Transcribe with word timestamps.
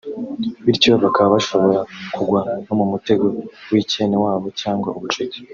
bityo 0.65 0.91
bakaba 1.03 1.27
bashobora 1.35 1.79
kugwa 2.15 2.39
no 2.65 2.73
mu 2.79 2.85
mutego 2.91 3.25
w’icyenewabo 3.71 4.47
cyangwa 4.61 4.89
ubucuti 4.97 5.37